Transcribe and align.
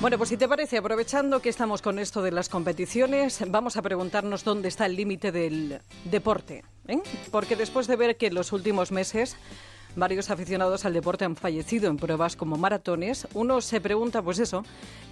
Bueno, 0.00 0.16
pues 0.16 0.30
si 0.30 0.36
te 0.36 0.46
parece, 0.46 0.78
aprovechando 0.78 1.42
que 1.42 1.48
estamos 1.48 1.82
con 1.82 1.98
esto 1.98 2.22
de 2.22 2.30
las 2.30 2.48
competiciones, 2.48 3.42
vamos 3.48 3.76
a 3.76 3.82
preguntarnos 3.82 4.44
dónde 4.44 4.68
está 4.68 4.86
el 4.86 4.94
límite 4.94 5.32
del 5.32 5.80
deporte. 6.04 6.62
¿eh? 6.86 7.00
Porque 7.32 7.56
después 7.56 7.88
de 7.88 7.96
ver 7.96 8.16
que 8.16 8.28
en 8.28 8.34
los 8.34 8.52
últimos 8.52 8.92
meses 8.92 9.36
varios 9.96 10.30
aficionados 10.30 10.84
al 10.84 10.92
deporte 10.92 11.24
han 11.24 11.34
fallecido 11.34 11.90
en 11.90 11.96
pruebas 11.96 12.36
como 12.36 12.56
maratones, 12.56 13.26
uno 13.34 13.60
se 13.60 13.80
pregunta, 13.80 14.22
pues 14.22 14.38
eso, 14.38 14.62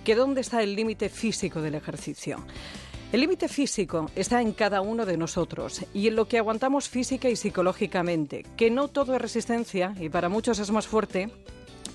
que 0.05 0.15
dónde 0.15 0.41
está 0.41 0.63
el 0.63 0.77
límite 0.77 1.09
físico 1.09 1.61
del 1.61 1.75
ejercicio. 1.75 2.39
El 3.11 3.23
límite 3.23 3.49
físico 3.49 4.09
está 4.15 4.41
en 4.41 4.53
cada 4.53 4.83
uno 4.83 5.05
de 5.05 5.17
nosotros 5.17 5.85
y 5.95 6.07
en 6.07 6.15
lo 6.15 6.29
que 6.29 6.39
aguantamos 6.39 6.89
física 6.89 7.29
y 7.29 7.35
psicológicamente, 7.35 8.45
que 8.57 8.71
no 8.71 8.87
todo 8.87 9.17
es 9.17 9.21
resistencia 9.21 9.97
y 9.99 10.11
para 10.11 10.29
muchos 10.29 10.61
es 10.61 10.71
más 10.71 10.87
fuerte 10.87 11.29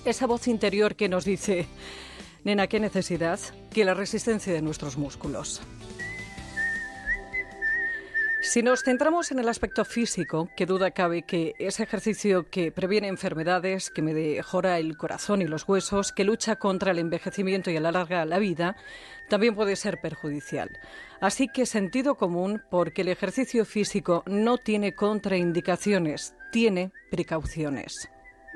esa 0.04 0.26
voz 0.26 0.46
interior 0.46 0.94
que 0.94 1.08
nos 1.08 1.24
dice 1.24 1.66
Nena, 2.44 2.66
¿qué 2.66 2.80
necesidad? 2.80 3.38
Que 3.70 3.84
la 3.84 3.94
resistencia 3.94 4.52
de 4.52 4.62
nuestros 4.62 4.96
músculos. 4.96 5.62
Si 8.42 8.60
nos 8.60 8.82
centramos 8.82 9.30
en 9.30 9.38
el 9.38 9.48
aspecto 9.48 9.84
físico, 9.84 10.50
qué 10.56 10.66
duda 10.66 10.90
cabe 10.90 11.22
que 11.22 11.54
ese 11.60 11.84
ejercicio 11.84 12.50
que 12.50 12.72
previene 12.72 13.06
enfermedades, 13.06 13.88
que 13.90 14.02
mejora 14.02 14.78
el 14.78 14.96
corazón 14.96 15.40
y 15.40 15.46
los 15.46 15.68
huesos, 15.68 16.10
que 16.10 16.24
lucha 16.24 16.56
contra 16.56 16.90
el 16.90 16.98
envejecimiento 16.98 17.70
y 17.70 17.76
alarga 17.76 18.24
la 18.24 18.40
vida, 18.40 18.76
también 19.28 19.54
puede 19.54 19.76
ser 19.76 20.00
perjudicial. 20.00 20.68
Así 21.20 21.46
que 21.46 21.64
sentido 21.64 22.16
común 22.16 22.60
porque 22.68 23.02
el 23.02 23.08
ejercicio 23.08 23.64
físico 23.64 24.24
no 24.26 24.58
tiene 24.58 24.96
contraindicaciones, 24.96 26.34
tiene 26.50 26.90
precauciones 27.12 28.11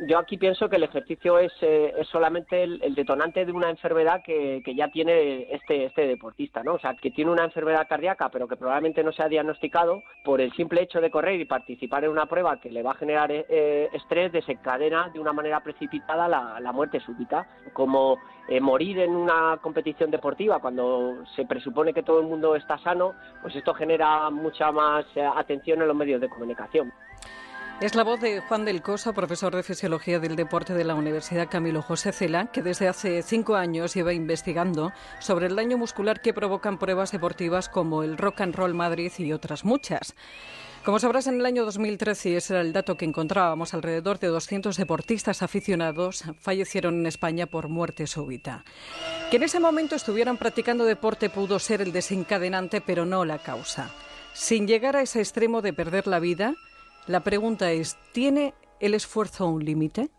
yo 0.06 0.18
aquí 0.18 0.36
pienso 0.36 0.68
que 0.68 0.76
el 0.76 0.82
ejercicio 0.82 1.38
es, 1.38 1.52
eh, 1.62 1.94
solamente 2.10 2.62
el, 2.62 2.94
detonante 2.94 3.44
de 3.44 3.52
una 3.52 3.70
enfermedad 3.70 4.22
que, 4.22 4.60
que, 4.64 4.74
ya 4.74 4.88
tiene 4.88 5.52
este, 5.54 5.86
este 5.86 6.06
deportista, 6.06 6.62
¿no? 6.62 6.74
O 6.74 6.78
sea, 6.78 6.94
que 6.94 7.10
tiene 7.10 7.30
una 7.30 7.44
enfermedad 7.44 7.86
cardíaca, 7.88 8.28
pero 8.28 8.46
que 8.46 8.56
probablemente 8.56 9.02
no 9.02 9.12
se 9.12 9.22
ha 9.22 9.28
diagnosticado 9.28 10.02
por 10.24 10.40
el 10.40 10.52
simple 10.52 10.82
hecho 10.82 11.00
de 11.00 11.10
correr 11.10 11.40
y 11.40 11.44
participar 11.46 12.04
en 12.04 12.10
una 12.10 12.26
prueba 12.26 12.60
que 12.60 12.70
le 12.70 12.82
va 12.82 12.92
a 12.92 12.96
generar 12.96 13.32
eh, 13.32 13.46
eh, 13.48 13.88
estrés, 13.94 14.32
desencadena 14.32 15.10
de 15.14 15.20
una 15.20 15.32
manera 15.32 15.60
precipitada 15.60 16.28
la, 16.28 16.60
la 16.60 16.72
muerte 16.72 17.00
súbita. 17.00 17.46
Como 17.72 18.18
morir 18.60 19.00
en 19.00 19.10
una 19.10 19.58
competición 19.60 20.08
deportiva 20.08 20.60
cuando 20.60 21.24
se 21.34 21.44
presupone 21.46 21.92
que 21.92 22.04
todo 22.04 22.20
el 22.20 22.28
mundo 22.28 22.54
está 22.54 22.78
sano, 22.78 23.14
pues 23.42 23.56
esto 23.56 23.74
genera 23.74 24.30
mucha 24.30 24.70
más 24.70 25.04
atención 25.34 25.82
en 25.82 25.88
los 25.88 25.96
medios 25.96 26.20
de 26.20 26.28
comunicación. 26.28 26.92
Es 27.78 27.94
la 27.94 28.04
voz 28.04 28.18
de 28.20 28.40
Juan 28.40 28.64
del 28.64 28.80
Coso, 28.80 29.12
profesor 29.12 29.54
de 29.54 29.62
Fisiología 29.62 30.18
del 30.18 30.34
Deporte 30.34 30.72
de 30.72 30.82
la 30.82 30.94
Universidad 30.94 31.50
Camilo 31.50 31.82
José 31.82 32.10
Cela, 32.10 32.46
que 32.46 32.62
desde 32.62 32.88
hace 32.88 33.22
cinco 33.22 33.54
años 33.54 33.92
lleva 33.92 34.14
investigando 34.14 34.92
sobre 35.18 35.46
el 35.46 35.56
daño 35.56 35.76
muscular 35.76 36.22
que 36.22 36.32
provocan 36.32 36.78
pruebas 36.78 37.12
deportivas 37.12 37.68
como 37.68 38.02
el 38.02 38.16
Rock 38.16 38.40
and 38.40 38.54
Roll 38.54 38.72
Madrid 38.72 39.12
y 39.18 39.30
otras 39.34 39.66
muchas. 39.66 40.14
Como 40.86 40.98
sabrás, 40.98 41.26
en 41.26 41.34
el 41.34 41.44
año 41.44 41.66
2013, 41.66 42.30
y 42.30 42.34
ese 42.36 42.54
era 42.54 42.62
el 42.62 42.72
dato 42.72 42.96
que 42.96 43.04
encontrábamos, 43.04 43.74
alrededor 43.74 44.18
de 44.20 44.28
200 44.28 44.74
deportistas 44.74 45.42
aficionados 45.42 46.24
fallecieron 46.40 47.00
en 47.00 47.06
España 47.06 47.44
por 47.44 47.68
muerte 47.68 48.06
súbita. 48.06 48.64
Que 49.30 49.36
en 49.36 49.42
ese 49.42 49.60
momento 49.60 49.96
estuvieran 49.96 50.38
practicando 50.38 50.84
deporte 50.86 51.28
pudo 51.28 51.58
ser 51.58 51.82
el 51.82 51.92
desencadenante, 51.92 52.80
pero 52.80 53.04
no 53.04 53.26
la 53.26 53.38
causa. 53.38 53.90
Sin 54.32 54.66
llegar 54.66 54.96
a 54.96 55.02
ese 55.02 55.18
extremo 55.18 55.60
de 55.60 55.74
perder 55.74 56.06
la 56.06 56.20
vida, 56.20 56.54
la 57.06 57.20
pregunta 57.20 57.70
es, 57.70 57.96
¿tiene 58.12 58.54
el 58.80 58.94
esfuerzo 58.94 59.46
un 59.46 59.64
límite? 59.64 60.10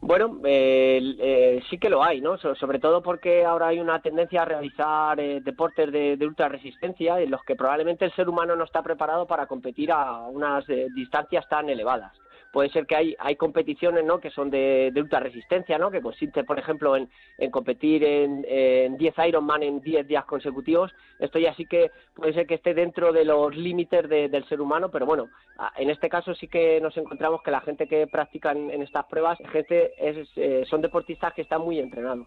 Bueno, 0.00 0.40
eh, 0.44 1.62
sí 1.70 1.78
que 1.78 1.88
lo 1.88 2.02
hay, 2.02 2.20
¿no? 2.20 2.36
sobre 2.36 2.80
todo 2.80 3.02
porque 3.02 3.44
ahora 3.44 3.68
hay 3.68 3.78
una 3.78 4.02
tendencia 4.02 4.42
a 4.42 4.44
realizar 4.44 5.20
eh, 5.20 5.40
deportes 5.40 5.92
de, 5.92 6.16
de, 6.16 6.26
ultra 6.26 6.48
resistencia 6.48 7.20
en 7.20 7.30
los 7.30 7.40
que 7.44 7.54
probablemente 7.54 8.04
el 8.04 8.12
ser 8.14 8.28
humano 8.28 8.56
no 8.56 8.64
está 8.64 8.82
preparado 8.82 9.26
para 9.28 9.46
competir 9.46 9.92
a 9.92 10.26
unas 10.26 10.68
eh, 10.68 10.88
distancias 10.92 11.48
tan 11.48 11.68
elevadas 11.68 12.12
puede 12.52 12.68
ser 12.68 12.86
que 12.86 12.94
hay, 12.94 13.16
hay 13.18 13.36
competiciones 13.36 14.04
¿no? 14.04 14.20
que 14.20 14.30
son 14.30 14.50
de, 14.50 14.90
de 14.92 15.00
ultra 15.00 15.20
resistencia, 15.20 15.78
¿no? 15.78 15.90
que 15.90 16.02
consiste, 16.02 16.44
por 16.44 16.58
ejemplo, 16.58 16.94
en, 16.96 17.08
en 17.38 17.50
competir 17.50 18.04
en, 18.04 18.44
en 18.46 18.96
10 18.98 19.14
Ironman 19.26 19.62
en 19.62 19.80
10 19.80 20.06
días 20.06 20.24
consecutivos. 20.26 20.92
Esto 21.18 21.38
ya 21.38 21.54
sí 21.54 21.66
que 21.66 21.90
puede 22.14 22.34
ser 22.34 22.46
que 22.46 22.54
esté 22.54 22.74
dentro 22.74 23.12
de 23.12 23.24
los 23.24 23.56
límites 23.56 24.08
del 24.08 24.44
ser 24.48 24.60
humano, 24.60 24.90
pero 24.90 25.06
bueno, 25.06 25.28
en 25.76 25.90
este 25.90 26.08
caso 26.08 26.34
sí 26.34 26.46
que 26.48 26.80
nos 26.80 26.96
encontramos 26.96 27.42
que 27.42 27.50
la 27.50 27.60
gente 27.60 27.86
que 27.86 28.06
practica 28.06 28.52
en, 28.52 28.82
estas 28.82 29.06
pruebas 29.06 29.38
gente 29.50 29.92
es, 29.98 30.28
eh, 30.36 30.64
son 30.68 30.82
deportistas 30.82 31.32
que 31.32 31.42
están 31.42 31.62
muy 31.62 31.78
entrenados. 31.78 32.26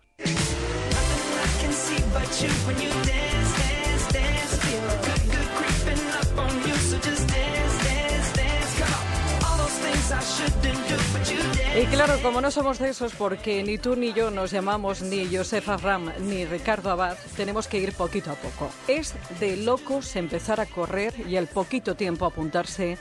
Y 11.77 11.85
claro, 11.87 12.13
como 12.23 12.39
no 12.39 12.51
somos 12.51 12.79
de 12.79 12.89
esos, 12.89 13.13
porque 13.15 13.61
ni 13.61 13.77
tú 13.77 13.97
ni 13.97 14.13
yo 14.13 14.31
nos 14.31 14.51
llamamos 14.51 15.01
ni 15.01 15.25
Josefa 15.35 15.75
Ram 15.75 16.09
ni 16.21 16.45
Ricardo 16.45 16.89
Abad, 16.89 17.17
tenemos 17.35 17.67
que 17.67 17.79
ir 17.79 17.91
poquito 17.91 18.31
a 18.31 18.35
poco. 18.35 18.69
Es 18.87 19.13
de 19.41 19.57
locos 19.57 20.15
empezar 20.15 20.61
a 20.61 20.67
correr 20.67 21.13
y 21.27 21.35
al 21.35 21.47
poquito 21.47 21.95
tiempo 21.95 22.25
apuntarse 22.25 22.97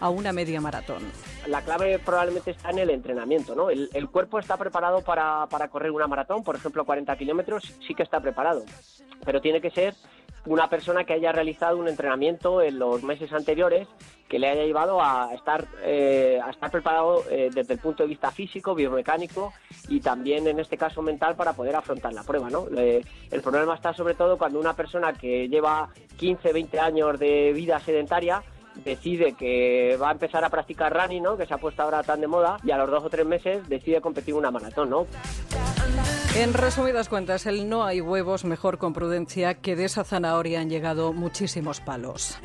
a 0.00 0.10
una 0.10 0.32
media 0.32 0.60
maratón. 0.60 1.02
La 1.46 1.62
clave 1.62 1.98
probablemente 1.98 2.50
está 2.50 2.70
en 2.70 2.80
el 2.80 2.90
entrenamiento, 2.90 3.54
¿no? 3.54 3.70
El, 3.70 4.08
cuerpo 4.10 4.38
está 4.38 4.56
preparado 4.56 5.02
para, 5.02 5.46
para, 5.46 5.68
correr 5.68 5.90
una 5.90 6.06
maratón, 6.06 6.42
por 6.42 6.56
ejemplo, 6.56 6.84
40 6.84 7.16
kilómetros, 7.16 7.74
sí 7.86 7.94
que 7.94 8.02
está 8.02 8.20
preparado, 8.20 8.64
pero 9.24 9.40
tiene 9.40 9.60
que 9.60 9.70
ser 9.70 9.94
una 10.46 10.68
persona 10.68 11.04
que 11.04 11.12
haya 11.12 11.32
realizado 11.32 11.76
un 11.76 11.88
entrenamiento 11.88 12.62
en 12.62 12.78
los 12.78 13.02
meses 13.02 13.32
anteriores 13.32 13.86
que 14.28 14.38
le 14.38 14.48
haya 14.48 14.64
llevado 14.64 15.02
a 15.02 15.34
estar, 15.34 15.66
eh, 15.82 16.40
a 16.42 16.50
estar 16.50 16.70
preparado 16.70 17.24
eh, 17.28 17.50
desde 17.52 17.74
el 17.74 17.80
punto 17.80 18.04
de 18.04 18.08
vista 18.08 18.30
físico, 18.30 18.74
biomecánico 18.74 19.52
y 19.88 20.00
también 20.00 20.46
en 20.46 20.60
este 20.60 20.76
caso 20.76 21.02
mental 21.02 21.34
para 21.34 21.52
poder 21.52 21.74
afrontar 21.74 22.12
la 22.12 22.22
prueba. 22.22 22.48
¿no? 22.48 22.66
el 22.70 23.42
problema 23.42 23.74
está 23.74 23.92
sobre 23.92 24.14
todo 24.14 24.38
cuando 24.38 24.60
una 24.60 24.74
persona 24.74 25.12
que 25.12 25.48
lleva 25.48 25.88
15, 26.16 26.52
20 26.52 26.80
años 26.80 27.18
de 27.18 27.52
vida 27.52 27.78
sedentaria 27.80 28.42
decide 28.84 29.32
que 29.32 29.98
va 30.00 30.10
a 30.10 30.12
empezar 30.12 30.44
a 30.44 30.48
practicar 30.48 30.94
running, 30.94 31.22
¿no? 31.22 31.36
que 31.36 31.46
se 31.46 31.54
ha 31.54 31.58
puesto 31.58 31.82
ahora 31.82 32.02
tan 32.02 32.20
de 32.20 32.28
moda, 32.28 32.56
y 32.62 32.70
a 32.70 32.78
los 32.78 32.90
dos 32.90 33.04
o 33.04 33.10
tres 33.10 33.26
meses 33.26 33.68
decide 33.68 34.00
competir 34.00 34.34
una 34.34 34.50
maratón. 34.50 34.90
¿no? 34.90 35.06
En 36.36 36.54
resumidas 36.54 37.08
cuentas, 37.08 37.44
el 37.46 37.68
no 37.68 37.82
hay 37.82 38.00
huevos 38.00 38.44
mejor 38.44 38.78
con 38.78 38.92
prudencia 38.92 39.54
que 39.54 39.74
de 39.74 39.86
esa 39.86 40.04
zanahoria 40.04 40.60
han 40.60 40.70
llegado 40.70 41.12
muchísimos 41.12 41.80
palos. 41.80 42.38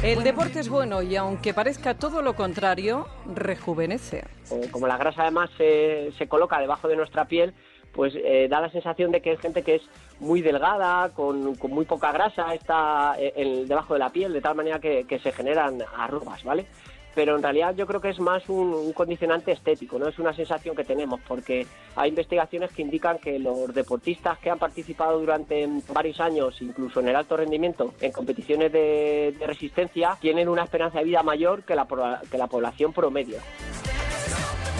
El 0.00 0.22
deporte 0.22 0.60
es 0.60 0.68
bueno 0.68 1.02
y 1.02 1.16
aunque 1.16 1.52
parezca 1.52 1.94
todo 1.94 2.22
lo 2.22 2.36
contrario, 2.36 3.08
rejuvenece. 3.34 4.22
Eh, 4.52 4.68
como 4.70 4.86
la 4.86 4.98
grasa 4.98 5.22
además 5.22 5.50
se, 5.58 6.12
se 6.16 6.28
coloca 6.28 6.60
debajo 6.60 6.86
de 6.86 6.94
nuestra 6.94 7.24
piel, 7.24 7.54
pues 7.92 8.14
eh, 8.14 8.46
da 8.48 8.60
la 8.60 8.70
sensación 8.70 9.10
de 9.10 9.20
que 9.20 9.30
hay 9.30 9.36
gente 9.38 9.64
que 9.64 9.74
es 9.74 9.82
muy 10.20 10.42
delgada, 10.42 11.08
con, 11.08 11.56
con 11.56 11.72
muy 11.72 11.86
poca 11.86 12.12
grasa, 12.12 12.54
está 12.54 13.16
eh, 13.18 13.64
debajo 13.66 13.94
de 13.94 13.98
la 13.98 14.10
piel, 14.10 14.32
de 14.32 14.40
tal 14.40 14.54
manera 14.54 14.78
que, 14.78 15.06
que 15.08 15.18
se 15.18 15.32
generan 15.32 15.82
arrugas, 15.96 16.44
¿vale? 16.44 16.66
Pero 17.14 17.36
en 17.36 17.42
realidad 17.42 17.74
yo 17.74 17.86
creo 17.86 18.00
que 18.00 18.10
es 18.10 18.20
más 18.20 18.48
un, 18.48 18.92
condicionante 18.92 19.52
estético, 19.52 19.98
no 19.98 20.08
es 20.08 20.18
una 20.18 20.34
sensación 20.34 20.76
que 20.76 20.84
tenemos, 20.84 21.20
porque 21.26 21.66
hay 21.96 22.10
investigaciones 22.10 22.72
que 22.72 22.82
indican 22.82 23.18
que 23.18 23.38
los 23.38 23.72
deportistas 23.74 24.38
que 24.38 24.50
han 24.50 24.58
participado 24.58 25.18
durante 25.18 25.68
varios 25.92 26.20
años, 26.20 26.60
incluso 26.60 27.00
en 27.00 27.08
el 27.08 27.16
alto 27.16 27.36
rendimiento, 27.36 27.94
en 28.00 28.12
competiciones 28.12 28.72
de, 28.72 29.34
resistencia, 29.46 30.16
tienen 30.20 30.48
una 30.48 30.64
esperanza 30.64 30.98
de 30.98 31.04
vida 31.04 31.22
mayor 31.22 31.62
que 31.64 31.74
la, 31.74 31.86
población 31.86 32.92
promedio. 32.92 33.38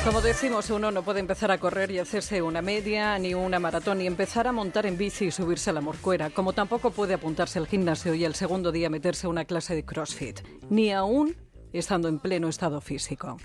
Como 0.05 0.23
decimos, 0.23 0.71
uno 0.71 0.91
no 0.91 1.03
puede 1.03 1.21
empezar 1.21 1.51
a 1.51 1.59
correr 1.59 1.91
y 1.91 1.99
hacerse 1.99 2.41
una 2.41 2.63
media, 2.63 3.19
ni 3.19 3.35
una 3.35 3.59
maratón, 3.59 3.99
ni 3.99 4.07
empezar 4.07 4.47
a 4.47 4.53
montar 4.53 4.87
en 4.87 4.97
bici 4.97 5.27
y 5.27 5.31
subirse 5.31 5.71
a 5.71 5.73
la 5.75 5.83
morcuera, 5.83 6.31
como 6.31 6.55
tampoco 6.55 6.91
puede 6.91 7.15
apuntarse 7.15 7.59
al 7.59 7.67
gimnasio 7.67 8.15
y 8.15 8.25
al 8.25 8.35
segundo 8.35 8.73
día 8.73 8.89
meterse 8.89 9.27
a 9.27 9.31
una 9.31 9.45
clase 9.45 9.75
de 9.75 9.85
CrossFit, 9.85 10.41
ni 10.71 10.91
aún 10.91 11.37
estando 11.79 12.09
en 12.09 12.19
pleno 12.19 12.49
estado 12.49 12.81
físico. 12.81 13.37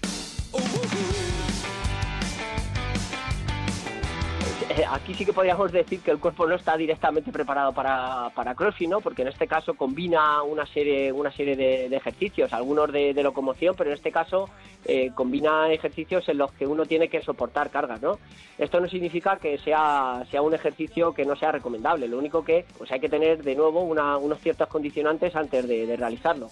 Eh, 4.78 4.84
aquí 4.90 5.14
sí 5.14 5.26
que 5.26 5.32
podríamos 5.32 5.72
decir 5.72 6.02
que 6.02 6.12
el 6.12 6.20
cuerpo 6.20 6.46
no 6.46 6.56
está 6.56 6.76
directamente 6.76 7.32
preparado 7.32 7.72
para, 7.72 8.30
para 8.36 8.56
CrossFit, 8.56 8.90
¿no? 8.90 9.00
Porque 9.00 9.22
en 9.22 9.30
este 9.30 9.48
caso 9.48 9.76
combina 9.76 10.44
una 10.44 10.66
serie, 10.66 11.14
una 11.14 11.32
serie 11.32 11.56
de, 11.56 11.86
ejercicios, 11.96 12.52
algunos 12.52 12.92
de, 12.92 13.14
locomoción, 13.24 13.74
pero 13.78 13.92
en 13.92 13.96
este 13.96 14.12
caso 14.12 14.50
eh, 14.84 15.12
combina 15.16 15.72
ejercicios 15.72 16.28
en 16.28 16.40
los 16.40 16.52
que 16.52 16.68
uno 16.68 16.86
tiene 16.86 17.08
que 17.08 17.22
soportar 17.22 17.70
cargas, 17.70 18.02
¿no? 18.02 18.20
Esto 18.58 18.82
no 18.82 18.90
significa 18.90 19.38
que 19.38 19.58
sea, 19.60 20.26
sea 20.30 20.42
un 20.42 20.54
ejercicio 20.54 21.14
que 21.14 21.24
no 21.24 21.38
sea 21.38 21.54
recomendable, 21.54 22.10
lo 22.10 22.18
único 22.18 22.44
que 22.44 22.66
pues 22.78 22.92
hay 22.92 23.00
que 23.00 23.10
tener 23.10 23.44
de 23.44 23.56
nuevo 23.56 23.82
unos 23.82 24.40
ciertos 24.42 24.68
condicionantes 24.68 25.36
antes 25.38 25.66
de 25.68 25.96
realizarlo. 25.96 26.50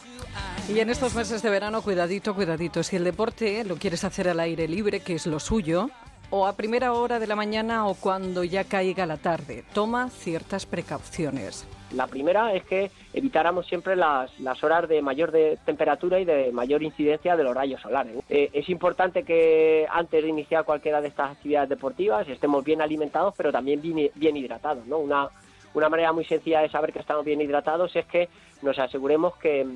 Y 0.69 0.79
en 0.79 0.89
estos 0.89 1.13
meses 1.13 1.41
de 1.41 1.49
verano, 1.49 1.81
cuidadito, 1.81 2.33
cuidadito, 2.33 2.83
si 2.83 2.95
el 2.95 3.03
deporte 3.03 3.65
lo 3.65 3.75
quieres 3.75 4.05
hacer 4.05 4.29
al 4.29 4.39
aire 4.39 4.67
libre, 4.67 5.01
que 5.01 5.15
es 5.15 5.27
lo 5.27 5.39
suyo, 5.39 5.89
o 6.29 6.47
a 6.47 6.55
primera 6.55 6.93
hora 6.93 7.19
de 7.19 7.27
la 7.27 7.35
mañana 7.35 7.85
o 7.85 7.95
cuando 7.95 8.45
ya 8.45 8.63
caiga 8.63 9.05
la 9.05 9.17
tarde. 9.17 9.65
Toma 9.73 10.09
ciertas 10.09 10.65
precauciones. 10.65 11.67
La 11.91 12.07
primera 12.07 12.53
es 12.53 12.63
que 12.63 12.89
evitáramos 13.13 13.67
siempre 13.67 13.95
las, 13.95 14.31
horas 14.63 14.87
de 14.87 15.01
mayor 15.01 15.31
de 15.31 15.59
temperatura 15.65 16.19
y 16.19 16.25
de 16.25 16.51
mayor 16.51 16.81
incidencia 16.81 17.35
de 17.35 17.43
los 17.43 17.53
rayos 17.53 17.81
solares. 17.81 18.17
Eh, 18.29 18.49
es 18.53 18.67
importante 18.69 19.23
que 19.23 19.85
antes 19.91 20.23
de 20.23 20.29
iniciar 20.29 20.63
cualquiera 20.63 21.01
de 21.01 21.09
estas 21.09 21.31
actividades 21.31 21.69
deportivas 21.69 22.27
estemos 22.27 22.63
bien 22.63 22.81
alimentados, 22.81 23.35
pero 23.37 23.51
también 23.51 23.81
bien, 23.81 24.37
hidratados. 24.37 24.87
¿no? 24.87 24.97
Una, 24.97 25.27
una 25.73 25.89
manera 25.89 26.13
muy 26.13 26.25
sencilla 26.25 26.61
de 26.61 26.69
saber 26.69 26.93
que 26.93 26.99
estamos 26.99 27.25
bien 27.25 27.41
hidratados 27.41 27.95
es 27.95 28.05
que 28.05 28.29
nos 28.63 28.79
aseguremos 28.79 29.35
que 29.35 29.67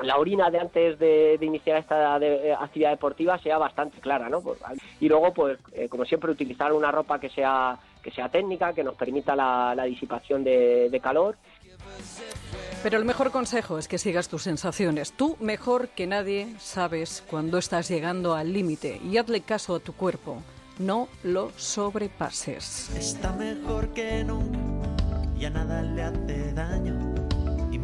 la 0.00 0.18
orina 0.18 0.50
de 0.50 0.60
antes 0.60 0.98
de, 0.98 1.38
iniciar 1.40 1.78
esta 1.78 2.16
actividad 2.16 2.90
deportiva 2.90 3.38
sea 3.38 3.58
bastante 3.58 4.00
clara, 4.00 4.28
¿no? 4.28 4.40
Pues, 4.40 4.58
y 5.00 5.08
luego, 5.08 5.32
pues, 5.32 5.58
eh, 5.72 5.88
como 5.88 6.04
siempre, 6.04 6.30
utilizar 6.30 6.72
una 6.72 6.90
ropa 6.90 7.18
que 7.18 7.30
sea 7.30 7.78
que 8.04 8.10
sea 8.10 8.28
técnica, 8.28 8.74
que 8.74 8.84
nos 8.84 8.94
permita 8.94 9.34
la, 9.34 9.84
disipación 9.86 10.44
de, 10.44 11.00
calor. 11.02 11.36
Pero 12.82 12.98
el 12.98 13.04
mejor 13.06 13.30
consejo 13.30 13.78
es 13.78 13.88
que 13.88 13.96
sigas 13.96 14.28
tus 14.28 14.42
sensaciones. 14.42 15.12
Tú, 15.12 15.36
mejor 15.40 15.88
que 15.88 16.06
nadie, 16.06 16.54
sabes 16.58 17.24
cuando 17.28 17.56
estás 17.56 17.88
llegando 17.88 18.34
al 18.34 18.52
límite 18.52 19.00
y 19.02 19.16
hazle 19.16 19.40
caso 19.40 19.74
a 19.74 19.80
tu 19.80 19.94
cuerpo. 19.94 20.42
No 20.78 21.08
lo 21.22 21.50
sobrepases. 21.56 22.90
Está 22.94 23.32
mejor 23.32 23.88
que 23.94 24.22
nunca 24.24 24.88
y 25.38 25.46
a 25.46 25.50
nada 25.50 25.82
le 25.82 26.02
hace 26.02 26.52
daño. 26.52 27.13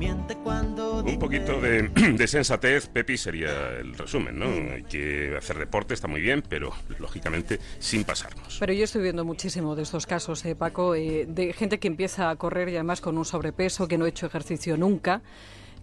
Un 0.01 1.19
poquito 1.19 1.61
de, 1.61 2.27
sensatez, 2.27 2.89
Pepi, 2.89 3.17
sería 3.17 3.79
el 3.79 3.95
resumen, 3.95 4.39
¿no? 4.39 4.47
Hay 4.75 4.83
que 4.85 5.35
hacer 5.37 5.59
deporte, 5.59 5.95
está 5.95 6.09
muy 6.09 6.21
bien, 6.21 6.43
pero 6.49 6.73
lógicamente 6.99 7.59
sin 7.79 8.05
pasarnos. 8.05 8.57
Pero 8.59 8.73
yo 8.73 8.85
estoy 8.85 9.03
viendo 9.03 9.25
muchísimo 9.25 9.77
de 9.77 9.83
estos 9.83 10.07
casos, 10.07 10.45
eh, 10.47 10.55
Paco, 10.55 10.95
eh, 10.95 11.27
de 11.29 11.53
gente 11.53 11.79
que 11.79 11.89
empieza 11.89 12.31
a 12.31 12.37
correr 12.37 12.69
y 12.71 12.77
además 12.77 13.01
con 13.01 13.19
un 13.19 13.25
sobrepeso, 13.25 13.89
que 13.89 13.99
no 13.99 14.07
ha 14.07 14.09
hecho 14.09 14.27
ejercicio 14.27 14.77
nunca 14.77 15.23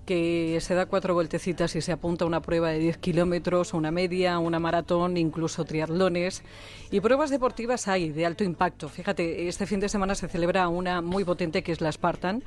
que 0.08 0.58
se 0.62 0.74
da 0.74 0.88
cuatro 0.88 1.14
vueltecitas 1.14 1.76
y 1.76 1.82
se 1.82 1.92
apunta 1.92 2.24
a 2.24 2.28
una 2.28 2.42
prueba 2.42 2.70
de 2.70 2.80
10 2.80 2.98
kilómetros, 2.98 3.74
una 3.74 3.92
media, 3.92 4.40
una 4.40 4.58
maratón, 4.58 5.18
incluso 5.18 5.66
triatlones. 5.66 6.44
Y 6.90 7.02
pruebas 7.02 7.30
deportivas 7.30 7.88
hay 7.88 8.10
de 8.10 8.26
alto 8.26 8.46
impacto. 8.46 8.88
Fíjate, 8.88 9.50
este 9.50 9.68
fin 9.68 9.82
de 9.82 9.90
semana 9.90 10.16
se 10.16 10.30
celebra 10.30 10.70
una 10.70 11.02
muy 11.02 11.26
potente 11.26 11.62
que 11.62 11.74
es 11.74 11.82
la 11.82 11.92
Spartan 11.92 12.44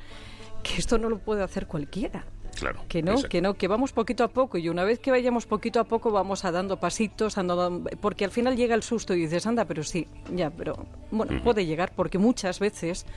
que 0.63 0.77
esto 0.77 0.97
no 0.97 1.09
lo 1.09 1.19
puede 1.19 1.43
hacer 1.43 1.67
cualquiera. 1.67 2.25
Claro. 2.61 2.83
Que 2.87 3.01
no, 3.01 3.23
que 3.23 3.41
no, 3.41 3.55
que 3.55 3.67
vamos 3.67 3.91
poquito 3.91 4.23
a 4.23 4.27
poco 4.27 4.59
y 4.59 4.69
una 4.69 4.83
vez 4.83 4.99
que 4.99 5.09
vayamos 5.09 5.47
poquito 5.47 5.79
a 5.79 5.83
poco 5.83 6.11
vamos 6.11 6.45
a 6.45 6.51
dando 6.51 6.77
pasitos, 6.77 7.39
andando, 7.39 7.89
porque 7.99 8.23
al 8.23 8.29
final 8.29 8.55
llega 8.55 8.75
el 8.75 8.83
susto 8.83 9.15
y 9.15 9.21
dices, 9.21 9.47
anda, 9.47 9.65
pero 9.65 9.83
sí, 9.83 10.05
ya, 10.31 10.51
pero 10.51 10.85
bueno, 11.09 11.41
puede 11.43 11.65
llegar 11.65 11.91
porque 11.95 12.19
muchas 12.19 12.59
veces 12.59 13.07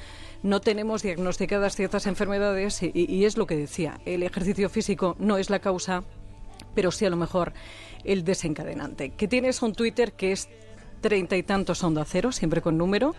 no 0.43 0.63
tenemos 0.63 1.03
diagnosticadas 1.03 1.77
ciertas 1.77 2.07
enfermedades 2.07 2.83
y, 2.83 2.91
y, 2.95 3.27
es 3.27 3.37
lo 3.37 3.47
que 3.47 3.55
decía, 3.55 4.01
el 4.07 4.23
ejercicio 4.23 4.71
físico 4.71 5.15
no 5.19 5.37
es 5.37 5.51
la 5.51 5.59
causa, 5.59 6.05
pero 6.75 6.91
sí 6.91 7.05
a 7.05 7.11
lo 7.11 7.17
mejor 7.17 7.53
el 8.03 8.25
desencadenante. 8.25 9.11
Que 9.11 9.29
tienes 9.29 9.61
un 9.61 9.75
Twitter 9.75 10.15
que 10.15 10.33
es 10.33 10.49
treinta 11.03 11.37
y 11.37 11.43
tantos 11.43 11.85
onda 11.85 12.07
cero, 12.07 12.33
siempre 12.33 12.63
con 12.63 12.79
número, 12.79 13.15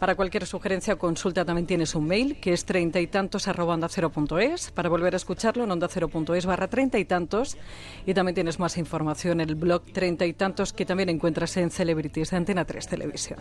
para 0.00 0.16
cualquier 0.16 0.46
sugerencia 0.46 0.94
o 0.94 0.98
consulta 0.98 1.44
también 1.44 1.66
tienes 1.66 1.94
un 1.94 2.06
mail 2.06 2.40
que 2.40 2.54
es 2.54 2.64
treinta 2.64 2.98
y 3.00 3.06
tantos 3.06 3.46
arroba 3.46 3.74
onda 3.74 3.88
cero 3.88 4.10
punto 4.10 4.38
es. 4.38 4.70
Para 4.70 4.88
volver 4.88 5.12
a 5.12 5.18
escucharlo 5.18 5.64
en 5.64 5.70
onda 5.70 5.88
cero 5.88 6.08
punto 6.08 6.34
es 6.34 6.46
barra 6.46 6.68
treinta 6.68 6.98
y 6.98 7.04
tantos. 7.04 7.58
Y 8.06 8.14
también 8.14 8.34
tienes 8.34 8.58
más 8.58 8.78
información 8.78 9.40
en 9.40 9.50
el 9.50 9.54
blog 9.56 9.84
treinta 9.92 10.24
y 10.24 10.32
tantos 10.32 10.72
que 10.72 10.86
también 10.86 11.10
encuentras 11.10 11.54
en 11.58 11.70
Celebrities 11.70 12.30
de 12.30 12.36
Antena 12.38 12.64
3 12.64 12.88
Televisión. 12.88 13.38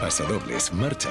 Pasadobles, 0.00 0.74
marcha 0.74 1.00